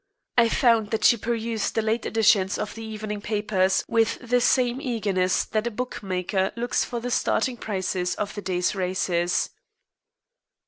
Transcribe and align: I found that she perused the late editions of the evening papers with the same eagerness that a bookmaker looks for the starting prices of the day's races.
I 0.35 0.49
found 0.49 0.89
that 0.89 1.03
she 1.03 1.15
perused 1.15 1.75
the 1.75 1.83
late 1.83 2.07
editions 2.07 2.57
of 2.57 2.73
the 2.73 2.81
evening 2.83 3.21
papers 3.21 3.85
with 3.87 4.17
the 4.27 4.41
same 4.41 4.81
eagerness 4.81 5.45
that 5.45 5.67
a 5.67 5.69
bookmaker 5.69 6.51
looks 6.55 6.83
for 6.83 6.99
the 6.99 7.11
starting 7.11 7.55
prices 7.55 8.15
of 8.15 8.33
the 8.33 8.41
day's 8.41 8.73
races. 8.73 9.51